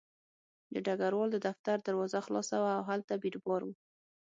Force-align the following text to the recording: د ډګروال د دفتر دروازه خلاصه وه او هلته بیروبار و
د 0.73 0.75
ډګروال 0.85 1.29
د 1.31 1.37
دفتر 1.47 1.77
دروازه 1.87 2.19
خلاصه 2.27 2.55
وه 2.61 2.71
او 2.77 2.83
هلته 2.91 3.13
بیروبار 3.23 3.61
و 3.63 3.69